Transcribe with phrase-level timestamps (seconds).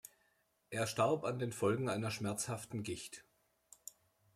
[0.71, 3.23] Er starb an den Folgen einer schmerzhaften Gicht.